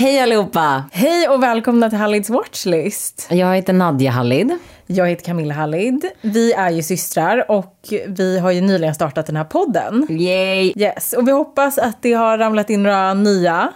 [0.00, 0.84] Hej allihopa!
[0.92, 3.26] Hej och välkomna till Hallids Watchlist.
[3.30, 4.58] Jag heter Nadja Hallid.
[4.86, 6.04] Jag heter Camilla Hallid.
[6.20, 7.76] Vi är ju systrar och
[8.06, 10.06] vi har ju nyligen startat den här podden.
[10.10, 10.72] Yay!
[10.76, 13.72] Yes, och vi hoppas att det har ramlat in några nya.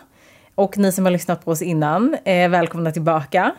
[0.55, 3.53] Och ni som har lyssnat på oss innan, är välkomna tillbaka.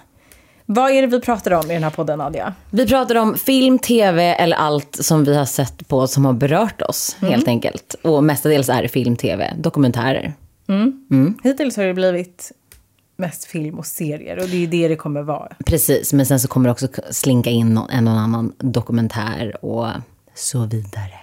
[0.66, 2.54] Vad är det vi pratar om i den här podden, Nadja?
[2.70, 6.82] Vi pratar om film, tv eller allt som vi har sett på som har berört
[6.82, 7.96] oss helt enkelt.
[8.02, 10.34] Och mestadels är det film, tv, dokumentärer.
[11.44, 12.52] Hittills har det blivit
[13.18, 15.56] mest film och serier och det är det det kommer vara.
[15.66, 19.88] Precis, men sen så kommer det också slinka in en och annan dokumentär och
[20.36, 21.14] så vidare.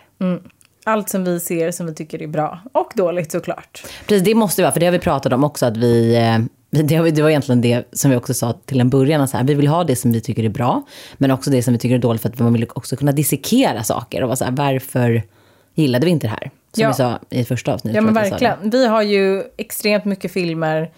[0.85, 3.85] Allt som vi ser som vi tycker är bra och dåligt såklart.
[4.07, 6.39] Precis, det måste vara, för det har vi pratat om också att vi eh,
[6.83, 9.21] det, har vi- det var egentligen det som vi också sa till en början.
[9.21, 10.83] att Så här, vi vill ha det som vi tycker är bra,
[11.15, 13.83] men också det som vi tycker är dåligt för att man vill också kunna dissekera
[13.85, 15.23] saker och vara så här, varför
[15.75, 16.51] gillade vi inte det här?
[16.73, 16.89] Som Ja.
[16.89, 17.95] vi sa i första avsnittet.
[17.97, 18.71] Ja men verkligen.
[18.71, 20.91] Vi har ju extremt mycket filmer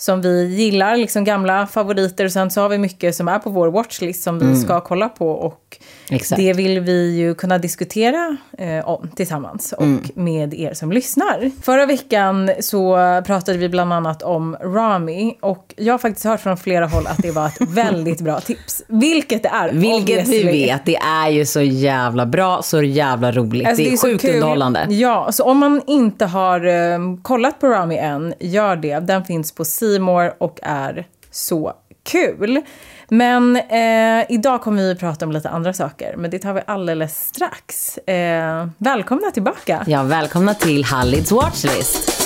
[0.00, 2.24] som vi gillar, liksom gamla favoriter.
[2.24, 5.08] Och sen så har vi mycket som är på vår watchlist som vi ska kolla
[5.08, 5.30] på.
[5.30, 5.78] Och
[6.10, 6.40] Exakt.
[6.40, 11.50] det vill vi ju kunna diskutera eh, om tillsammans och med er som lyssnar.
[11.62, 15.36] Förra veckan så pratade vi bland annat om Rami.
[15.40, 18.82] Och jag har faktiskt hört från flera håll att det var ett väldigt bra tips.
[18.88, 19.72] Vilket det är.
[19.72, 23.66] Vilket vi vet, det är ju så jävla bra, så jävla roligt.
[23.66, 24.34] Alltså, det är, så sjukt kul.
[24.34, 24.86] underhållande.
[24.88, 28.98] Ja, så om man inte har eh, kollat på Rami än, gör det.
[28.98, 32.62] Den finns på C More och är så kul.
[33.08, 37.26] Men eh, idag kommer vi prata om lite andra saker, men det tar vi alldeles
[37.26, 37.98] strax.
[37.98, 39.84] Eh, välkomna tillbaka!
[39.86, 42.20] Ja, välkomna till Hallids Watchlist.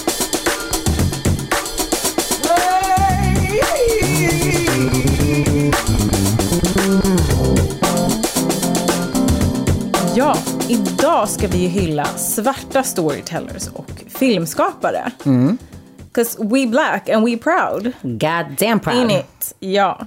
[10.16, 10.36] Ja,
[10.68, 15.10] idag ska vi ju hylla svarta storytellers och filmskapare.
[15.24, 15.58] Mm.
[16.14, 17.92] 'Cause we black and we proud.
[18.02, 18.96] God damn proud.
[18.96, 19.54] In it.
[19.58, 20.06] Ja.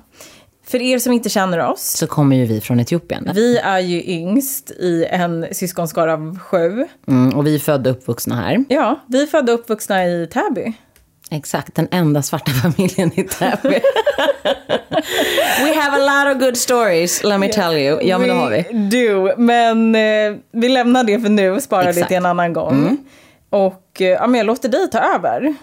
[0.67, 3.31] För er som inte känner oss, Så kommer ju vi från Etiopien.
[3.33, 6.85] Vi är ju yngst i en syskonskara av sju.
[7.07, 8.65] Mm, och vi är födda och uppvuxna här.
[8.69, 10.73] Ja, vi är födda och uppvuxna i Täby.
[11.31, 13.79] Exakt, den enda svarta familjen i Täby.
[15.63, 17.99] We have a lot of good stories, let me tell you.
[18.01, 18.63] Ja, men det har vi.
[18.89, 21.97] do, men eh, vi lämnar det för nu och sparar det Exakt.
[22.01, 22.07] Mm.
[22.07, 22.97] till en annan gång.
[23.49, 25.55] Och eh, ja, men jag låter dig ta över.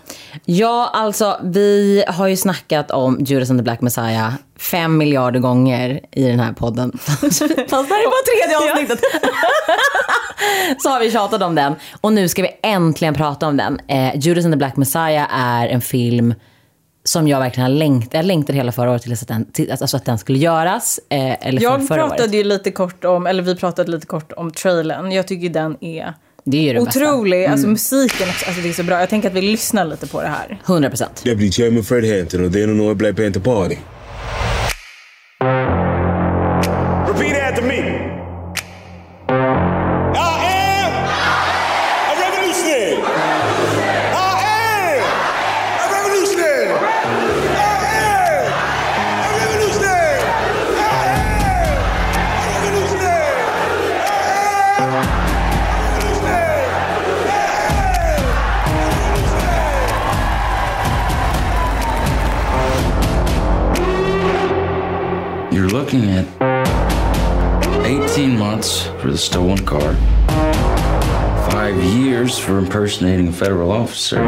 [0.44, 6.00] Ja, alltså vi har ju snackat om Judas and the Black Messiah fem miljarder gånger
[6.12, 6.98] i den här podden.
[7.06, 9.00] Fast det här är bara tredje avsnittet.
[10.82, 11.74] Så har vi tjatat om den.
[12.00, 13.80] Och nu ska vi äntligen prata om den.
[13.88, 16.34] Eh, Judas and the Black Messiah är en film
[17.04, 19.96] som jag verkligen har längtat, jag längtade hela förra året till att den, till, alltså
[19.96, 21.00] att den skulle göras.
[21.08, 22.34] Eh, eller Jag för, förra pratade året.
[22.34, 25.12] ju lite kort om, eller vi pratade lite kort om trailern.
[25.12, 26.14] Jag tycker den är
[26.46, 27.00] Det är ju det bästa.
[27.00, 27.14] Mm.
[27.14, 27.44] otrolig.
[27.44, 29.00] Alltså musiken också, alltså det är så bra.
[29.00, 30.60] Jag tänker att vi lyssnar lite på det här.
[30.66, 31.20] 100 procent.
[31.24, 33.76] Deputy Chairman Fred Hampton of the Illinois Black Panther Party.
[72.54, 74.20] For impersonating a federal officer,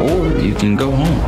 [0.00, 1.20] or you can go home.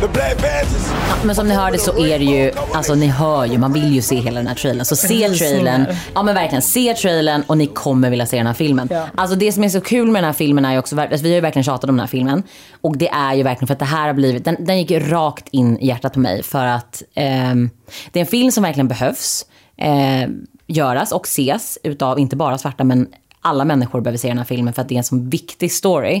[0.00, 0.92] The Black Panthers.
[1.24, 4.02] Men som ni hörde så är det ju, alltså ni hör ju, man vill ju
[4.02, 4.84] se hela den här trailern.
[4.84, 8.54] Så se trailern, ja men verkligen, se trailern och ni kommer vilja se den här
[8.54, 8.88] filmen.
[8.90, 9.06] Ja.
[9.14, 11.28] Alltså det som är så kul med den här filmen är ju också, alltså vi
[11.28, 12.42] har ju verkligen tjatat om den här filmen.
[12.80, 15.00] Och det är ju verkligen för att det här har blivit, den, den gick ju
[15.00, 16.42] rakt in i hjärtat på mig.
[16.42, 17.70] För att ehm,
[18.12, 19.46] det är en film som verkligen behövs
[19.76, 20.28] eh,
[20.66, 23.08] göras och ses utav inte bara svarta men
[23.40, 26.14] alla människor behöver se den här filmen för att det är en så viktig story.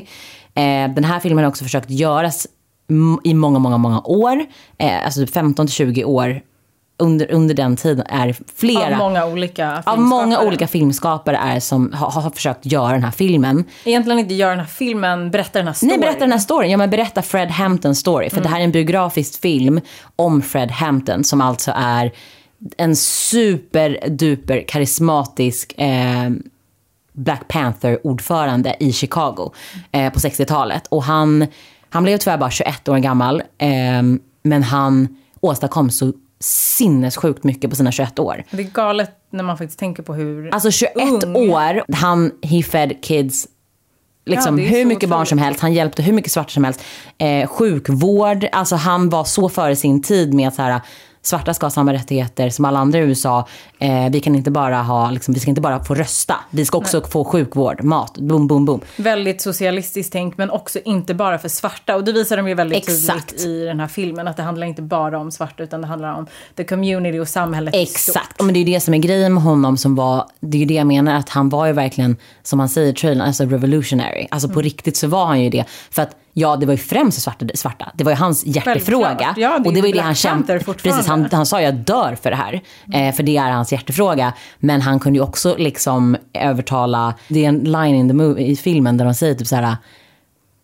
[0.54, 2.46] Eh, den här filmen har också försökt göras
[3.24, 4.44] i många, många, många år.
[4.78, 6.40] Eh, alltså typ 15 till 20 år.
[6.98, 8.92] Under, under den tiden är flera.
[8.92, 10.48] Av många olika av många filmskapare.
[10.48, 13.64] olika filmskapare är som har, har försökt göra den här filmen.
[13.84, 15.88] Egentligen inte göra den här filmen, berätta den här storyn.
[15.90, 16.70] Nej, berätta den här storyn.
[16.70, 18.30] Ja, men berätta Fred Hamptons story.
[18.30, 19.80] För det här är en biografisk film
[20.16, 22.12] om Fred Hampton som alltså är
[22.76, 26.30] en superduper karismatisk eh,
[27.12, 29.52] Black Panther-ordförande i Chicago
[29.92, 30.86] eh, på 60-talet.
[30.88, 31.46] Och han,
[31.90, 33.42] han blev tyvärr bara 21 år gammal.
[33.58, 34.02] Eh,
[34.42, 35.08] men han
[35.40, 38.44] åstadkom så sinnessjukt mycket på sina 21 år.
[38.50, 40.94] Det är galet när man faktiskt tänker på hur Alltså 21
[41.24, 41.36] ung.
[41.50, 43.46] år, han, he fed kids
[44.26, 45.28] liksom, Ja, hur mycket barn otroligt.
[45.28, 45.60] som helst.
[45.60, 46.80] Han hjälpte hur mycket svarta som helst.
[47.18, 50.80] Eh, sjukvård, alltså han var så före sin tid med att så här,
[51.26, 53.48] svarta ska ha samma rättigheter som alla andra i USA.
[53.78, 56.34] Eh, vi kan inte bara ha, liksom, vi ska inte bara få rösta.
[56.50, 58.80] Vi ska också få sjukvård, mat, boom, boom, boom.
[58.96, 61.96] Väldigt socialistiskt tänk, men också inte bara för svarta.
[61.96, 63.28] Och det visar de ju väldigt Exakt.
[63.30, 64.28] tydligt i den här filmen.
[64.28, 66.26] Att det handlar inte bara om svarta, utan det handlar om
[66.56, 67.74] the community och samhället.
[67.74, 70.60] Exakt, men det är ju det som är grejen med honom som var, det är
[70.60, 73.44] ju det jag menar att han var ju verkligen, som han säger i trailern, alltså
[73.44, 74.26] revolutionary.
[74.30, 74.54] Alltså Mm.
[74.54, 75.64] på riktigt så var han ju det.
[75.90, 77.92] För att ja, det var ju främst svarta, svarta.
[77.94, 79.34] det var ju hans hjärtefråga.
[79.36, 82.16] Ja, det och det var ju det han kämpade, precis, han, han sa jag dör
[82.22, 82.62] för det här.
[82.92, 84.32] Eh, för det är hans hjärtefråga.
[84.58, 88.56] Men han kunde ju också liksom övertala, det är en line in the movie, i
[88.56, 89.76] filmen där de säger typ så här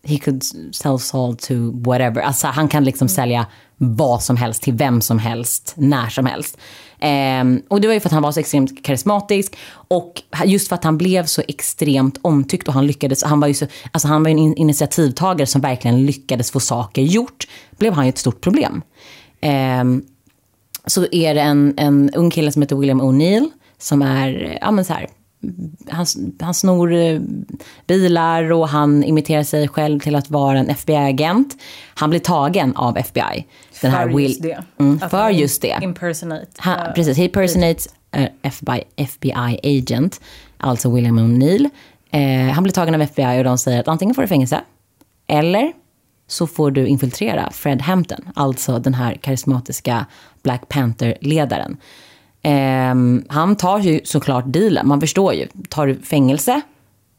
[0.07, 0.43] he could
[0.75, 2.21] sell salt to whatever.
[2.21, 3.45] Alltså han kan liksom sälja
[3.77, 6.57] vad som helst till vem som helst, när som helst.
[6.99, 10.75] Ehm, och det var ju för att han var så extremt karismatisk och just för
[10.75, 14.23] att han blev så extremt omtyckt och han lyckades, han var ju så, alltså han
[14.23, 17.47] var en in- initiativtagare som verkligen lyckades få saker gjort,
[17.77, 18.81] blev han ju ett stort problem.
[19.41, 20.03] Ehm,
[20.85, 24.85] så är det en, en ung kille som heter William O'Neill som är, ja men
[24.85, 25.07] så här,
[25.89, 26.05] han,
[26.39, 27.21] han snor eh,
[27.87, 31.57] bilar och han imiterar sig själv till att vara en FBI-agent.
[31.95, 33.45] Han blir tagen av FBI.
[33.81, 34.63] Den här för Will- just det.
[34.79, 35.79] Mm, för just det.
[35.81, 36.47] Impersonate.
[36.57, 37.87] Han, eh, precis, he personates
[38.17, 40.21] uh, FBI, FBI agent,
[40.57, 41.69] alltså William O'Neill.
[42.11, 44.61] Eh, han blir tagen av FBI och de säger att antingen får du fängelse
[45.27, 45.73] eller
[46.27, 50.05] så får du infiltrera Fred Hampton, alltså den här karismatiska
[50.43, 51.77] Black Panther-ledaren.
[52.43, 55.47] Ehm, han tar ju såklart dealen, man förstår ju.
[55.69, 56.61] Tar du fängelse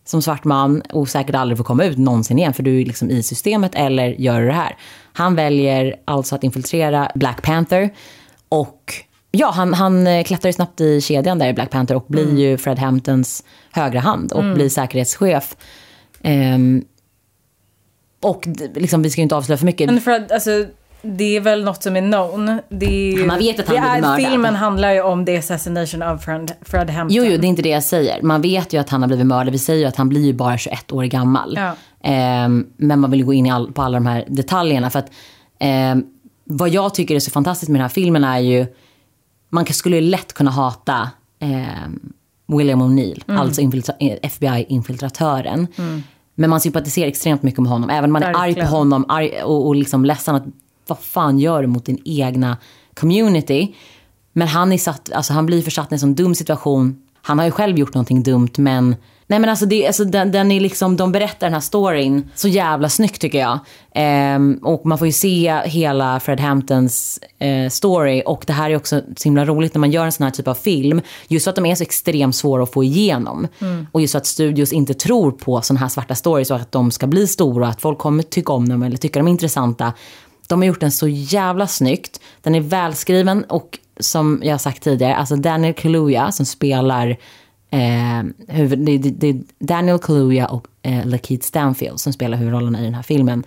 [0.04, 3.10] som svart man och säkert aldrig får komma ut någonsin igen för du är liksom
[3.10, 4.76] i systemet eller gör det här.
[5.12, 7.90] Han väljer alltså att infiltrera Black Panther
[8.48, 8.94] och
[9.30, 12.38] ja, han, han eh, klättrar ju snabbt i kedjan där i Black Panther och blir
[12.38, 15.56] ju Fred Hamptons högra hand och blir säkerhetschef.
[16.22, 16.84] Ehm,
[18.22, 20.04] och liksom, vi ska ju inte avslöja för mycket.
[20.04, 20.66] Men att, alltså,
[21.04, 22.60] det är väl något som är known.
[22.68, 24.16] Det är Man vet att han är, mördad.
[24.30, 27.16] Filmen handlar ju om the assassination of Fred, Fred Hampton.
[27.16, 28.22] Jo, jo, det är inte det jag säger.
[28.22, 29.52] Man vet ju att han har blivit mördad.
[29.52, 31.54] Vi säger ju att han blir ju bara 21 år gammal.
[31.60, 31.74] Ja.
[32.10, 34.90] Ehm, men man vill gå in i all, på alla de här detaljerna.
[34.90, 35.10] För att
[35.58, 36.04] ehm,
[36.44, 38.66] vad jag tycker är så fantastiskt med den här filmen är ju,
[39.50, 41.10] man skulle ju lätt kunna hata
[41.40, 42.12] ehm,
[42.46, 43.40] William O'Neill, Mm.
[43.40, 45.66] alltså infiltra- eh, FBI-infiltratören.
[46.34, 47.90] Men man sympatiserar extremt mycket med honom.
[47.90, 50.42] Även om man är arg på honom arg, och, och liksom ledsen att
[50.86, 52.56] vad fan gör du mot din egna
[52.94, 53.75] community?
[54.32, 57.02] Men han, är satt, alltså han blir försatt i en sån dum situation.
[57.22, 58.96] Han har ju själv gjort någonting dumt men
[59.26, 62.48] Nej men alltså, det, alltså den, den är liksom, de berättar den här storyn så
[62.48, 63.58] jävla snyggt tycker jag.
[63.94, 68.76] Ehm, och man får ju se hela Fred Hamptons eh, story och det här är
[68.76, 71.00] också så himla roligt när man gör en sån här typ av film.
[71.28, 73.48] Just för att de är så extremt svåra att få igenom.
[73.92, 76.90] Och just för att studios inte tror på såna här svarta stories och att de
[76.90, 79.92] ska bli stora att folk kommer tycka om dem eller tycka de är intressanta.
[80.49, 82.20] De har gjort den så jävla snyggt.
[82.43, 87.17] Den är välskriven och som jag har sagt tidigare, alltså Daniel Kaluuya som spelar
[87.70, 92.81] eh, huvud, det, det, det är Daniel Kaluuya och eh, Lakeith Stanfield som spelar huvudrollerna
[92.81, 93.44] i den här filmen.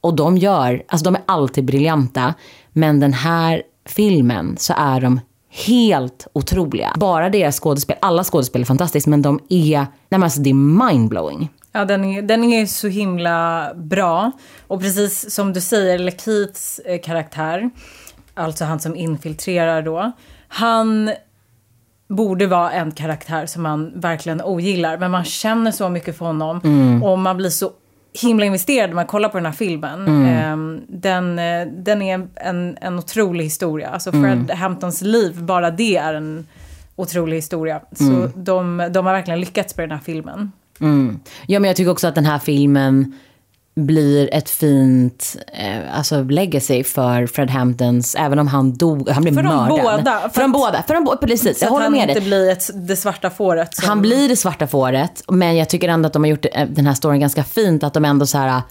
[0.00, 2.34] Och de gör, alltså de är alltid briljanta,
[2.72, 5.20] men den här filmen så är de
[5.66, 6.92] helt otroliga.
[6.96, 10.90] Bara deras skådespel, alla skådespel är fantastiskt, men de är, nej men alltså det är
[10.90, 11.50] mindblowing.
[11.72, 14.32] Ja, den är, den är så himla bra.
[14.66, 17.70] Och precis som du säger, Lakeiths eh, karaktär,
[18.34, 20.12] alltså han som infiltrerar då,
[20.48, 21.10] han
[22.08, 24.98] borde vara en karaktär som man verkligen ogillar.
[24.98, 26.60] Men man känner så mycket för honom
[27.02, 27.70] och man blir så
[28.22, 30.06] himla investerad när man kollar på den här filmen.
[30.26, 33.88] Ehm, den, eh, den är en, en otrolig historia.
[33.88, 36.46] Alltså Fred Hamptons liv, bara det är en
[36.96, 37.80] otrolig historia.
[37.92, 38.04] Så
[38.36, 40.52] de, de har verkligen lyckats med den här filmen.
[40.82, 41.20] Mm.
[41.46, 43.12] Ja, men jag tycker också att den här filmen
[43.76, 49.34] blir ett fint eh, alltså legacy för Fred Hamptons, även om han dog, han blev
[49.34, 49.68] För de mördad.
[49.82, 51.58] båda, för För de att- båda, för de båda, precis.
[51.58, 52.22] Så Jag att håller han med inte dig.
[52.28, 53.74] blir ett, det svarta fåret.
[53.76, 56.68] Som, Han blir det svarta fåret, men jag tycker ändå att de har gjort eh,
[56.68, 57.82] den här storyn ganska fint.
[57.84, 58.62] Att de ändå så här...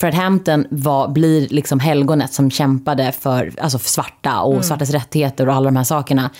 [0.00, 4.62] Fred Hampton var, blir liksom helgonet som kämpade för, alltså för svarta och Mm.
[4.62, 6.30] svartas rättigheter och alla de här sakerna.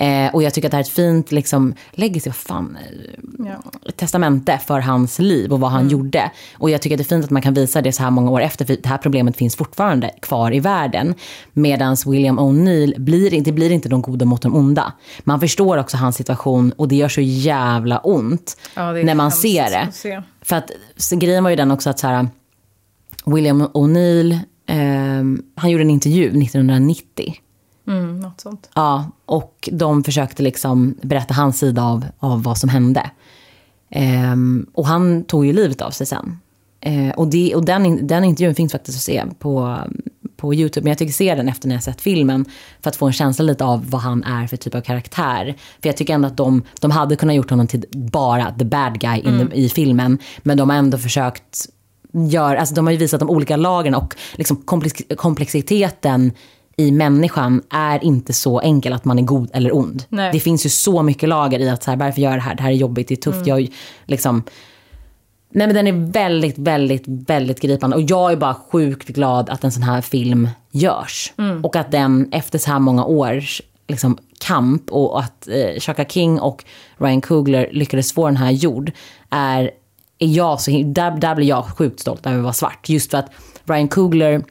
[0.00, 3.46] Eh, och jag tycker att det här är ett fint liksom, legacy, vad fan, eh,
[3.48, 3.62] Ja.
[3.96, 6.30] testamente för hans liv och vad han gjorde.
[6.58, 8.30] Och jag tycker att det är fint att man kan visa det så här många
[8.30, 11.14] år efter, för det här problemet finns fortfarande kvar i världen.
[11.52, 14.92] Medan William O'Neill, blir, det blir inte de goda mot de onda.
[15.20, 19.64] Man förstår också hans situation och det gör så jävla ont Ja, när man ser
[19.70, 19.92] det.
[19.92, 20.22] se.
[20.42, 20.70] För att
[21.10, 22.28] grejen var ju den också att så här,
[23.26, 27.34] William O'Neill, ehm, han gjorde en intervju 1990.
[27.88, 28.70] Mm, något sånt.
[28.74, 33.10] Ja, och de försökte liksom berätta hans sida av, av vad som hände.
[33.90, 36.38] Ehm, och han tog ju livet av sig sen.
[36.80, 39.78] Eh, och det, och den, den intervjun finns faktiskt att se på,
[40.36, 40.84] på YouTube.
[40.84, 42.44] Men jag tycker se den efter när jag sett filmen.
[42.80, 45.56] För att få en känsla lite av vad han är för typ av karaktär.
[45.82, 49.00] För jag tycker ändå att de, de hade kunnat gjort honom till bara the bad
[49.00, 50.18] guy in the, i filmen.
[50.42, 51.68] Men de har ändå försökt
[52.12, 56.32] göra, alltså de har ju visat de olika lagren och liksom komplex, komplexiteten
[56.78, 60.04] i människan är inte så enkel att man är god eller ond.
[60.08, 60.32] Nej.
[60.32, 62.54] Det finns ju så mycket lager i att så här, varför gör jag det här?
[62.54, 63.46] Det här är jobbigt, det är tufft.
[63.46, 63.68] Jag,
[64.04, 64.42] liksom,
[65.50, 67.96] Nej men den är väldigt, väldigt, väldigt gripande.
[67.96, 71.32] Och jag är bara sjukt glad att en sån här film görs.
[71.62, 76.40] Och att den efter så här många års liksom, kamp och att eh, Chaka King
[76.40, 76.64] och
[76.96, 78.92] Ryan Coogler lyckades få den här gjord.
[79.30, 79.70] Är,
[80.18, 82.88] är jag så, där, där blir jag sjukt stolt över att vara svart.
[82.88, 83.30] Just för att
[83.64, 84.44] Ryan Coogler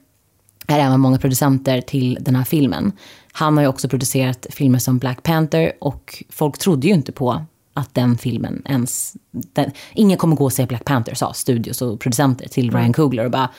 [0.68, 2.92] är en av många producenter till den här filmen.
[3.32, 7.46] Han har ju också producerat filmer som Black Panther och folk trodde ju inte på
[7.74, 9.16] att den filmen ens...
[9.32, 13.26] Den, ingen kommer gå och se Black Panther, sa studios och producenter till Ryan Coogler.
[13.26, 13.50] Och bara,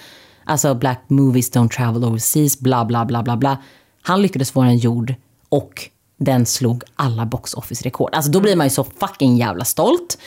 [0.45, 3.63] alltså black movies don't travel overseas, bla bla bla bla bla.
[4.03, 5.15] Han lyckades få den gjord
[5.49, 8.15] och den slog alla box office-rekord.
[8.15, 10.19] Alltså då blir man ju så fucking jävla stolt.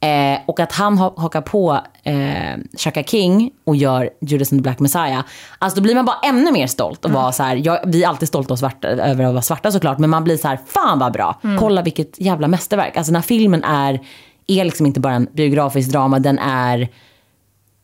[0.00, 4.62] Eh, och att han ha- hakar på eh, Chaka King och gör Judas and the
[4.62, 5.20] Black Messiah.
[5.58, 7.04] Alltså då blir man bara ännu mer stolt.
[7.04, 9.98] Och vara så här, jag, vi är alltid stolta svarta, över att vara svarta såklart.
[9.98, 11.40] Men man blir så här, fan vad bra.
[11.58, 12.96] Kolla vilket jävla mästerverk.
[12.96, 14.00] Alltså den här filmen är,
[14.46, 16.18] är liksom inte bara en biografisk drama.
[16.18, 16.88] Den är,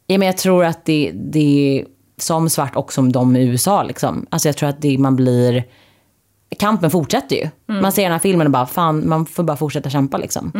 [0.07, 1.85] ja, men jag tror att det, det är
[2.17, 3.83] som svart och som de i USA.
[3.83, 4.27] Liksom.
[4.31, 5.65] Alltså jag tror att det, man blir,
[6.59, 7.49] kampen fortsätter ju.
[7.83, 10.53] Man ser den här filmen och bara, fan man får bara fortsätta kämpa liksom.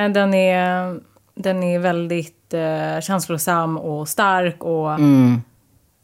[0.00, 0.96] Eh, Den är,
[1.34, 4.90] den är väldigt eh, känslosam och stark och...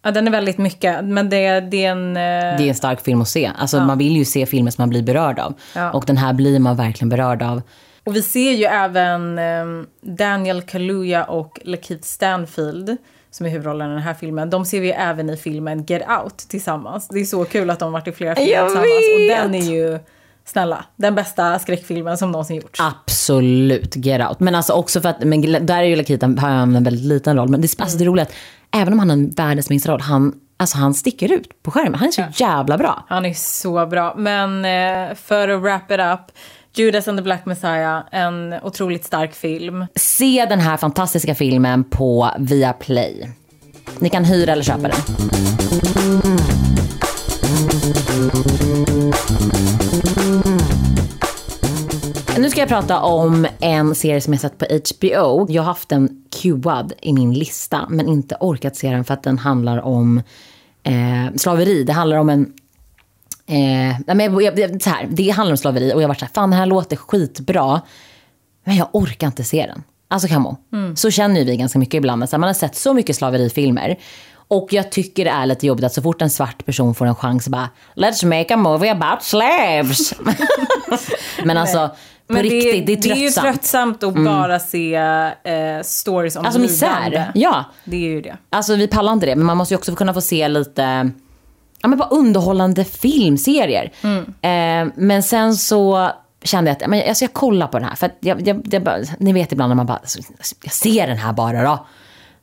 [0.03, 2.09] Ja, den är väldigt mycket, men det, det är en...
[2.17, 3.51] Eh, Det är en stark film att se.
[3.59, 5.55] Alltså, Man vill ju se filmer som man blir berörd av.
[5.75, 5.91] Ja.
[5.93, 7.63] Och den här blir man verkligen berörd av.
[8.05, 9.65] Och vi ser ju även eh,
[10.01, 12.97] Daniel Kaluuya och Lakeith Stanfield
[13.31, 14.51] som är huvudrollen i den här filmen.
[14.51, 17.09] De ser vi även i filmen Get Out tillsammans.
[17.09, 18.89] Det är så kul att de varit i flera filmer Jag tillsammans.
[19.15, 19.99] Och den är ju,
[20.47, 22.81] snälla, den bästa skräckfilmen som någonsin gjorts.
[22.81, 24.41] Absolut, Get Out.
[24.41, 27.37] Men alltså också för att, men där är ju Lakita, har han en väldigt liten
[27.37, 27.49] roll.
[27.49, 28.33] Men det, alltså det är att
[28.71, 31.95] även om han har en världens minsta roll, han, alltså han sticker ut på skärmen.
[31.95, 33.05] Han är så jävla bra.
[33.09, 34.15] Han är så bra.
[34.17, 36.37] Men eh, för att wrap it up,
[36.75, 39.87] Judas and the Black Messiah, en otroligt stark film.
[39.95, 43.31] Se den här fantastiska filmen på Viaplay.
[43.99, 44.97] Ni kan hyra eller köpa den.
[52.57, 55.47] Ska jag prata om en serie som jag sett på HBO.
[55.49, 59.23] Jag har haft den cuad i min lista men inte orkat se den för att
[59.23, 60.23] den handlar om
[60.83, 61.85] eh, slaveri.
[61.85, 62.53] Det handlar om en
[63.47, 66.25] Eh, nej, men jag, jag, så här, det handlar om slaveri och jag var så
[66.25, 67.81] här, fan den här låter skitbra.
[68.65, 69.83] Men jag orkar inte se den.
[70.09, 70.57] Alltså Camo,
[70.95, 72.29] så känner ju vi ganska mycket ibland.
[72.29, 73.97] Så här, man har sett så mycket slaverifilmer.
[74.49, 77.15] Och jag tycker det är lite jobbigt att så fort en svart person får en
[77.15, 80.15] chans bara Let's make a movie about slaves.
[81.45, 81.89] men alltså
[82.27, 83.47] på Men riktigt, det, är det är ju tröttsamt.
[83.47, 87.31] tröttsamt att bara se eh, stories om Alltså misär.
[87.35, 87.65] Ja.
[87.85, 88.37] Det är ju det.
[88.51, 91.11] Alltså vi pallar inte det, men man måste ju också kunna få se lite
[91.83, 93.93] ja, men bara underhållande filmserier.
[94.43, 96.11] Eh, men sen så
[96.43, 97.97] kände jag att men, alltså, jag kollar på den här.
[97.97, 100.19] För jag, jag, jag ni vet ibland när man bara, alltså,
[100.63, 101.87] jag ser den här bara då.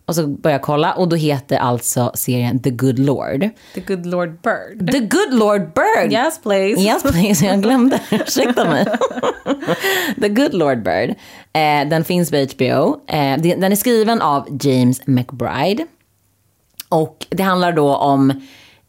[0.05, 3.49] Och så börjar jag kolla och då heter alltså serien The Good Lord.
[3.73, 4.91] The Good Lord Bird.
[4.91, 6.11] The Good Lord Bird!
[6.11, 6.81] Yes please.
[6.81, 7.99] Yes please, jag glömde.
[8.11, 8.85] Ursäkta mig.
[10.21, 11.09] The Good Lord Bird.
[11.53, 13.01] Eh, den finns på HBO.
[13.07, 15.85] Eh, den är skriven av James McBride.
[16.89, 18.29] Och det handlar då om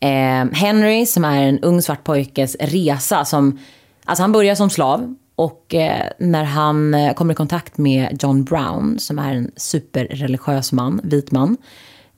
[0.00, 3.25] eh, Henry som är en ung svart pojkes resa.
[3.25, 3.59] Som,
[4.04, 8.45] alltså han börjar som slav och eh, när han eh, kommer i kontakt med John
[8.45, 11.57] Brown som är en superreligiös man, vit man.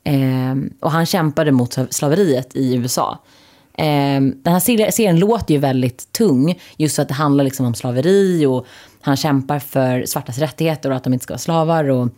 [0.05, 3.19] Eh, och han kämpade mot slaveriet i USA.
[3.75, 7.67] Eh, den här serien, serien låter ju väldigt tung, just för att det handlar liksom
[7.67, 8.67] om slaveri och
[9.01, 11.85] han kämpar för svartas rättigheter och att de inte ska vara slavar.
[11.85, 12.09] Och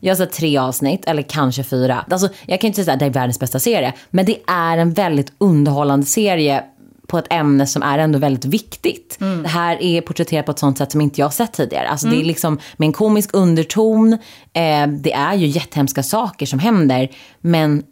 [0.00, 2.04] jag har sett tre avsnitt, eller kanske fyra.
[2.10, 4.92] Alltså, jag kan inte säga att det är världens bästa serie, men det är en
[4.92, 6.64] väldigt underhållande serie
[7.08, 9.16] på ett ämne som är ändå väldigt viktigt.
[9.42, 11.88] Det här är porträtterat på ett sånt sätt som inte jag har sett tidigare.
[11.88, 14.12] Alltså det är liksom med en komisk underton.
[14.52, 17.08] Eh, det är ju jättehemska saker som händer,
[17.40, 17.82] men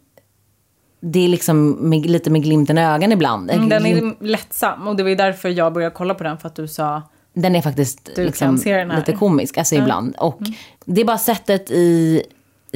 [0.99, 3.51] det är liksom med, lite med glimten i ögat ibland.
[3.51, 6.47] Mm, Den är lättsam och det var ju därför jag började kolla på den för
[6.47, 7.01] att du sa
[7.41, 8.55] den är faktiskt liksom
[8.95, 10.15] lite komisk alltså ibland.
[10.15, 10.39] Och
[10.85, 12.23] det är bara sättet i,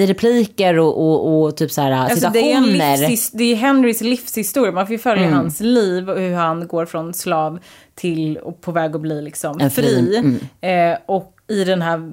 [0.01, 2.98] i repliker och, och, och typ så här Alltså det, är situationer.
[2.98, 4.72] livshis- det är Henrys livshistoria.
[4.72, 5.38] Man får ju följa Mm.
[5.38, 7.60] hans liv och hur han går från slav
[7.96, 10.91] till och på väg att bli liksom En fri- mm.
[10.93, 12.12] Eh, och i den här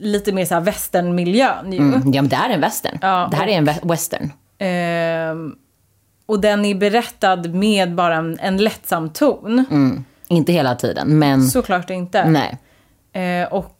[0.00, 1.78] lite mer så här västernmiljön ju.
[1.78, 2.98] Mm, ja men det är en western.
[3.02, 4.32] Ja, det här är en we- western.
[4.58, 5.54] Ehm,
[6.26, 9.64] och den är berättad med bara en, en lättsam ton.
[10.28, 12.24] Inte hela tiden men Såklart inte.
[12.30, 12.58] nej.
[13.42, 13.76] Eh, och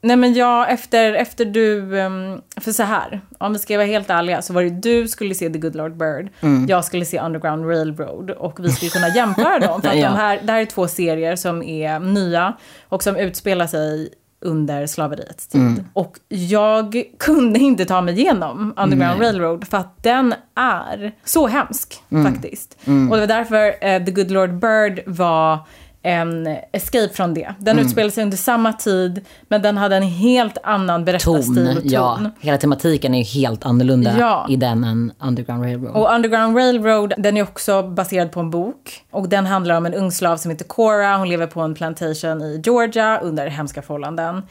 [0.00, 4.10] nej men jag, efter, efter du, ehm, för så här, om vi ska vara helt
[4.10, 6.66] ärliga så var det du skulle se The Good Lord Bird, Mm.
[6.68, 9.82] jag skulle se Underground Railroad och vi skulle kunna jämföra dem.
[9.82, 10.10] För att Ja.
[10.10, 12.52] de här, det här är två serier som är nya
[12.88, 14.08] och som utspelar sig
[14.40, 15.60] under slaveriets tid.
[15.60, 15.84] Mm.
[15.92, 22.02] Och jag kunde inte ta mig igenom Underground Railroad för att den är så hemsk
[22.10, 22.32] Mm.
[22.32, 22.78] faktiskt.
[22.84, 25.58] Och det var därför eh, The Good Lord Bird var
[26.02, 27.54] en escape från det.
[27.58, 27.84] Den Mm.
[27.86, 31.82] utspelade sig under samma tid, men den hade en helt annan berättarstil Ton, och ton.
[31.84, 32.20] ja.
[32.40, 34.46] Hela tematiken är ju helt annorlunda Ja.
[34.48, 35.96] i den än Underground Railroad.
[35.96, 39.04] Och Underground Railroad, den är också baserad på en bok.
[39.10, 41.16] Och den handlar om en ung slav som heter Cora.
[41.16, 44.42] Hon lever på en plantation i Georgia under hemska förhållanden.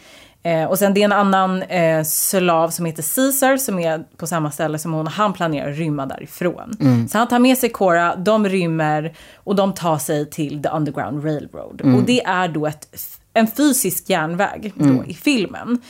[0.48, 4.28] Eh, och sen det är en annan eh, slav som heter Caesar som är på
[4.28, 5.08] samma ställe som hon.
[5.08, 6.78] Han planerar att rymma därifrån.
[7.12, 11.26] Så han tar med sig Cora, de rymmer och de tar sig till The Underground
[11.26, 11.82] Railroad.
[11.82, 12.88] Och det är då ett,
[13.34, 15.82] en fysisk järnväg då, i filmen.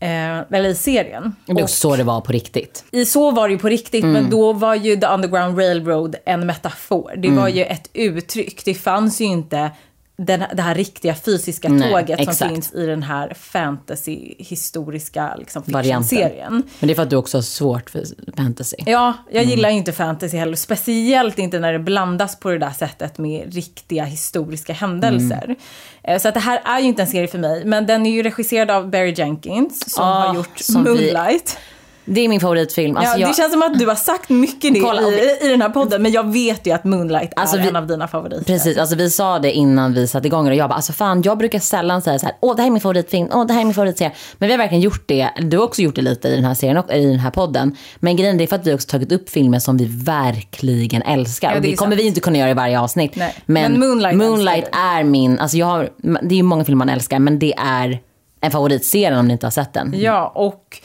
[0.00, 1.34] Eh, eller i serien.
[1.46, 2.84] det är så det var på riktigt.
[2.90, 4.12] I så var det ju på riktigt, Mm.
[4.12, 7.12] men då var ju The Underground Railroad en metafor.
[7.16, 7.40] Det Mm.
[7.40, 8.64] var ju ett uttryck.
[8.64, 9.70] Det fanns ju inte
[10.16, 12.52] den, det här riktiga fysiska Nej, tåget som exakt.
[12.52, 16.62] finns i den här fantasy-historiska liksom, fiction-serien.
[16.80, 18.04] Men det är för att du också har svårt för
[18.36, 18.76] fantasy.
[18.86, 19.50] Ja, jag Mm.
[19.50, 20.56] gillar ju inte fantasy heller.
[20.56, 25.44] Speciellt inte när det blandas på det där sättet med riktiga historiska händelser.
[25.44, 25.56] Mm.
[26.02, 27.64] Eh, Så att det här är ju inte en serie för mig.
[27.64, 31.58] Men den är ju regisserad av Barry Jenkins som Ah, har gjort som vi- Moonlight.
[32.04, 32.96] Det är min favoritfilm.
[32.96, 35.48] Alltså, ja, jag, Det känns som att du har sagt mycket det Kolla, i, i
[35.48, 38.08] den här podden, men jag vet ju att Moonlight Alltså, är vi- en av dina
[38.08, 38.44] favoriter.
[38.44, 41.38] Precis, alltså vi sa det innan vi satte igång och jag bara, alltså fan jag
[41.38, 43.64] brukar sällan säga så här, åh det här är min favoritfilm, åh det här är
[43.64, 44.12] min favoritserie.
[44.38, 46.54] Men vi har verkligen gjort det, du har också gjort det lite i den här
[46.54, 47.76] serien och i den här podden.
[47.96, 51.48] Men grejen är för att vi också tagit upp filmer som vi verkligen älskar.
[51.48, 52.00] Ja, det det kommer sant.
[52.02, 53.16] vi inte kunna göra i varje avsnitt.
[53.16, 55.90] Men, men Moonlight Moonlight är min, alltså jag har,
[56.22, 58.00] det är ju många filmer man älskar men det är
[58.40, 59.94] en favoritserie om ni inte har sett den.
[59.96, 60.78] Ja, och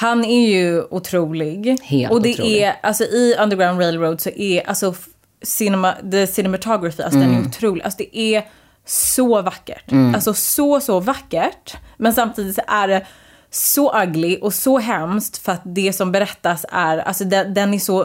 [0.00, 1.76] han är ju otrolig.
[1.82, 2.62] Helt och det otrolig.
[2.62, 4.94] är, alltså i Underground Railroad så är, alltså
[5.42, 7.32] cinema, the cinematography, alltså Mm.
[7.32, 7.84] den är otrolig.
[7.84, 8.46] Alltså det är
[8.86, 9.92] så vackert.
[9.92, 10.14] Mm.
[10.14, 11.76] Alltså så, så vackert.
[11.96, 13.06] Men samtidigt så är det
[13.52, 17.78] så ugly och så hemskt för att det som berättas är, alltså den, den är
[17.78, 18.02] så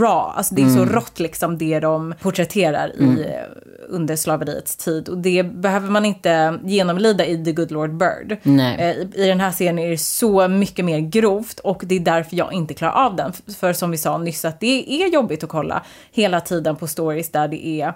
[0.00, 0.76] raw, alltså det är Mm.
[0.88, 3.42] så rått liksom det de porträtterar i, eh,
[3.88, 5.08] under slaveriets tid.
[5.08, 8.36] Och det behöver man inte genomlida i The Good Lord Bird.
[8.42, 8.76] Nej.
[8.78, 12.00] Eh, I, I den här serien är det så mycket mer grovt och det är
[12.00, 13.32] därför jag inte klarar av den.
[13.60, 17.30] För som vi sa nyss att det är jobbigt att kolla hela tiden på stories
[17.30, 17.94] där det är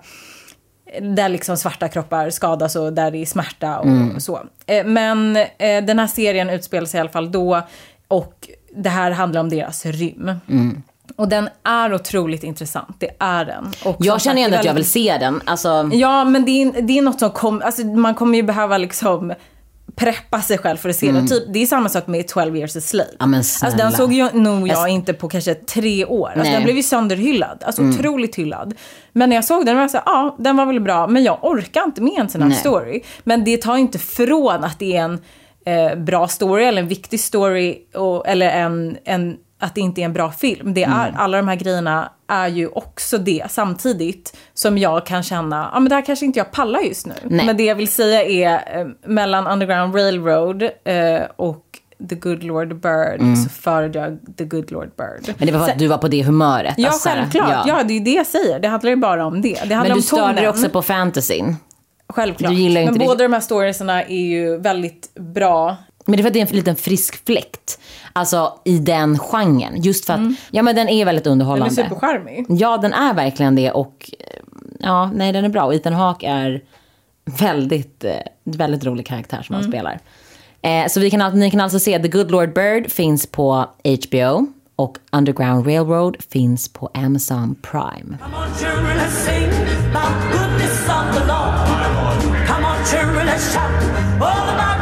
[1.01, 4.41] där liksom svarta kroppar skadas och där det är smärta och så.
[4.67, 7.63] Eh, Men eh, den här serien utspelar sig i alla fall då
[8.09, 10.31] och det här handlar om deras rym.
[11.17, 13.73] Och den är otroligt intressant, det är den.
[13.85, 15.41] Och Jag känner ändå är att jag vill väldigt- se den.
[15.45, 18.79] Alltså, Ja, men det är, det är något som kommer, alltså man kommer ju behöva
[18.79, 19.33] liksom
[19.97, 21.27] preppa sig själv för att se den.
[21.27, 23.09] Typ, det är samma sak med 12 years a slave.
[23.21, 23.33] Mm.
[23.33, 26.27] Ja, alltså den såg ju nog jag Jag- inte på kanske tre år.
[26.29, 26.41] Alltså.
[26.41, 26.53] Mm.
[26.53, 27.63] den blev ju sönderhyllad.
[27.67, 28.75] Alltså otroligt hyllad.
[29.13, 31.23] Men när jag såg den var jag så här, ja den var väl bra, men
[31.25, 32.59] jag orkar inte med en sån här Nej.
[32.59, 33.01] story.
[33.25, 35.19] Men det tar inte från att det är en
[35.67, 40.05] eh, bra story eller en viktig story och, eller en, en, att det inte är
[40.05, 40.75] en bra film.
[40.75, 41.15] Det är, Mm.
[41.21, 45.89] Alla de här grejerna är ju också det samtidigt som jag kan känna, ja men
[45.89, 47.15] det här kanske inte jag pallar just nu.
[47.23, 47.47] Nej.
[47.47, 51.65] Men det jag vill säga är eh, mellan Underground Railroad eh, och
[52.09, 55.25] The Good Lord Bird så föredrar jag The Good Lord Bird.
[55.25, 55.35] Mm.
[55.39, 56.75] men det var för att du var på det humöret.
[56.77, 57.67] Ja, alltså, självklart.
[57.67, 57.83] Ja.
[57.83, 58.61] det är ju det jag säger.
[58.61, 59.49] Det handlar ju bara om det.
[59.49, 61.57] Det handlar Men om du störde dig också på fantasyn.
[62.09, 62.51] Självklart.
[62.51, 65.77] Du gillar ju inte Men båda de här storiesarna är ju väldigt bra.
[66.07, 67.79] Men det är för att det är en liten frisk fläkt.
[68.13, 69.83] Alltså i den genren.
[69.83, 71.75] Just för att, ja men den är väldigt Den är underhållande.
[71.75, 72.47] supercharmig.
[72.49, 74.27] Ja, den är verkligen det och eh,
[74.81, 75.65] ja, nej den är bra.
[75.65, 76.63] Och Ethan Hawke är
[77.25, 78.13] väldigt, eh,
[78.45, 80.01] väldigt rolig karaktär som han spelar.
[80.63, 84.47] Eh, så vi kan, ni kan alltså se The Good Lord Bird finns på HBO
[84.77, 88.19] och Underground Railroad finns på Amazon Prime.
[88.19, 88.37] Come
[94.27, 94.74] on,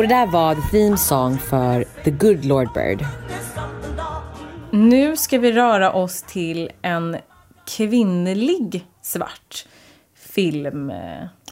[0.00, 3.04] Och det där var the theme song för The Good Lord Bird.
[4.70, 7.16] Nu ska vi röra oss till en
[7.66, 9.66] kvinnlig svart
[10.14, 10.90] film.
[10.90, 10.96] eh,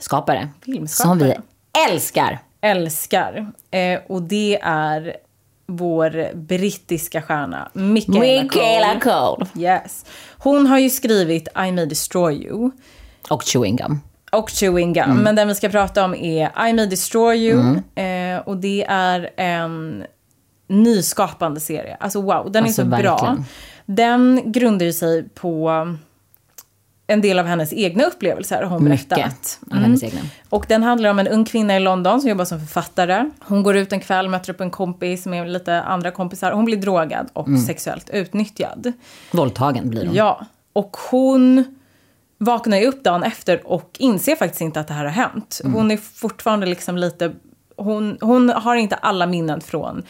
[0.00, 0.48] Skapare.
[0.64, 1.18] Filmskapare.
[1.18, 1.34] Som vi
[1.90, 2.38] älskar.
[2.60, 3.52] älskar.
[3.70, 5.16] Eh, och det är
[5.66, 9.00] vår brittiska stjärna Michaela, Michaela Cole.
[9.00, 9.46] Cole.
[9.64, 10.04] Yes.
[10.38, 12.70] Hon har ju skrivit I may destroy you
[13.30, 14.00] Och chewing gum.
[14.30, 15.04] Och Chewing Gum.
[15.10, 15.22] Mm.
[15.22, 17.76] Men den vi ska prata om är I may destroy you.
[18.04, 20.04] Eh, och det är en
[20.68, 21.96] nyskapande serie.
[22.00, 22.98] Alltså wow, den Alltså, är så bra.
[23.16, 23.44] verkligen.
[23.86, 25.70] Den grundar ju sig på
[27.10, 29.58] en del av hennes egna upplevelser har hon Mycket berättat.
[29.70, 30.20] av hennes egna.
[30.48, 33.30] Och den handlar om en ung kvinna i London som jobbar som författare.
[33.40, 36.52] Hon går ut en kväll, möter upp en kompis med lite andra kompisar.
[36.52, 37.60] Hon blir drogad och Mm.
[37.60, 38.92] sexuellt utnyttjad.
[39.30, 40.14] Våldtagen blir hon.
[40.14, 41.64] Ja, och hon
[42.38, 45.60] vaknar ju upp dagen efter och inser faktiskt inte att det här har hänt.
[45.64, 45.74] Mm.
[45.74, 47.32] Hon är fortfarande liksom lite...
[47.76, 50.02] Hon, hon har inte alla minnen från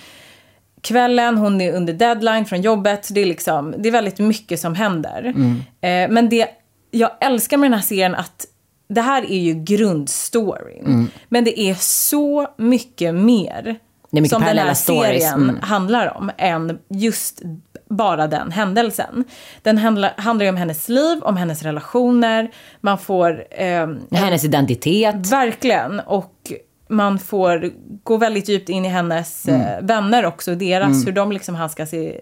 [0.81, 3.09] kvällen, hon är under deadline från jobbet.
[3.11, 5.35] Det är, liksom, det är väldigt mycket som händer.
[5.37, 5.53] Mm.
[5.81, 6.49] Eh, men det
[6.91, 8.47] jag älskar med den här serien att
[8.89, 10.87] det här är ju grundstoryn.
[10.87, 11.09] Mm.
[11.29, 13.79] Men det är så mycket mer
[14.11, 15.61] mycket som den här stories, serien mm.
[15.61, 17.43] handlar om än just
[17.91, 19.25] bara den händelsen.
[19.63, 22.51] Den handlar, handlar ju om hennes liv, om hennes relationer.
[22.81, 23.45] Man får...
[23.51, 25.33] ehm, Hennes identitet.
[25.33, 26.01] Verkligen.
[26.01, 26.53] Och
[26.89, 27.71] man får
[28.03, 29.61] gå väldigt djupt in i hennes Mm.
[29.61, 30.55] eh, vänner också.
[30.55, 32.21] Deras, hur de liksom handskas i,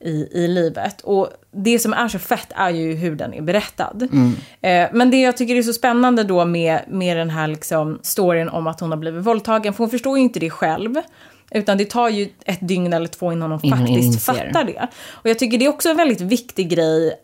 [0.00, 1.00] i, i livet.
[1.00, 4.08] Och det som är så fett är ju hur den är berättad.
[4.12, 4.32] Mm.
[4.60, 8.48] Eh, men det jag tycker är så spännande då med, med den här liksom storyn
[8.48, 9.72] om att hon har blivit våldtagen.
[9.72, 10.94] För hon förstår ju inte det själv.
[11.50, 14.32] Utan det tar ju ett dygn eller två innan hon faktiskt inser.
[14.32, 14.88] fattar det.
[15.08, 17.14] Och jag tycker det är också en väldigt viktig grej